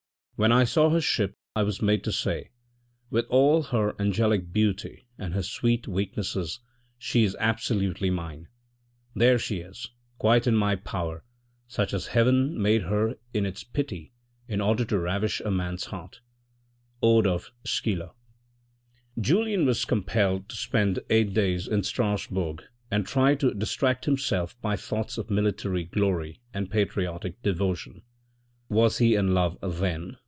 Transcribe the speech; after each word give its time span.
When 0.37 0.51
I 0.51 0.63
saw 0.63 0.89
her 0.89 1.01
sleep 1.01 1.35
I 1.55 1.61
was 1.61 1.83
made 1.83 2.03
to 2.03 2.11
say" 2.11 2.49
With 3.11 3.27
all 3.29 3.61
her 3.61 3.93
angelic 4.01 4.51
beauty 4.51 5.05
and 5.19 5.35
her 5.35 5.43
sweet 5.43 5.87
weaknesses 5.87 6.61
she 6.97 7.23
is 7.23 7.37
absolutely 7.39 8.09
mine! 8.09 8.47
There 9.13 9.37
she 9.37 9.57
is, 9.59 9.89
quite 10.17 10.47
in 10.47 10.55
my 10.55 10.77
power, 10.77 11.23
such 11.67 11.93
as 11.93 12.07
Heaven 12.07 12.59
made 12.59 12.81
her 12.81 13.19
in 13.35 13.45
its 13.45 13.63
pity 13.63 14.13
in 14.47 14.61
order 14.61 14.83
to 14.85 14.97
ravish 14.97 15.41
a 15.41 15.51
man's 15.51 15.85
heart."— 15.85 16.21
Ode 17.03 17.27
of 17.27 17.51
Schiller, 17.63 18.09
Julien 19.19 19.67
was 19.67 19.85
compelled 19.85 20.49
to 20.49 20.55
spend 20.55 20.97
eight 21.11 21.35
days 21.35 21.67
in 21.67 21.83
Strasbourg 21.83 22.63
and 22.89 23.05
tried 23.05 23.39
to 23.41 23.53
distract 23.53 24.05
himself 24.05 24.59
by 24.59 24.75
thoughts 24.75 25.19
of 25.19 25.29
military 25.29 25.83
glory 25.83 26.41
and 26.51 26.71
patriotic 26.71 27.39
devotion. 27.43 28.01
Was 28.69 28.97
he 28.97 29.13
in 29.13 29.35
love 29.35 29.59
then 29.61 30.17